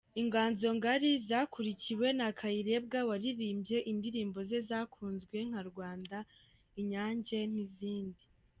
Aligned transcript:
Inganzo 0.21 0.67
ngari 0.77 1.09
zakurikiwe 1.29 2.07
na 2.19 2.27
Kayirebwa 2.39 2.99
waririmbye 3.09 3.77
indirimbo 3.91 4.39
ze 4.49 4.59
zakunzwe 4.69 5.37
nka 5.49 5.61
Rwanda, 5.69 6.17
Inyange 6.81 7.37
n’izindi. 7.53 8.23